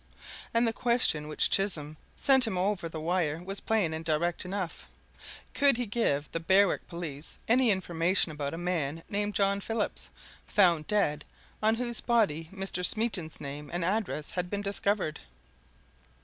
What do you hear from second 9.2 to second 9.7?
John